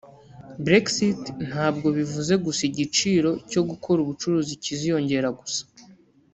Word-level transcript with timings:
Brexit 0.65 1.21
ntabwo 1.49 1.87
bivuze 1.97 2.33
gusa 2.45 2.61
igiciro 2.69 3.29
cyo 3.51 3.61
gukora 3.69 3.99
ubucuruzi 4.01 4.53
kiziyongera 4.63 5.29
gusa 5.39 5.63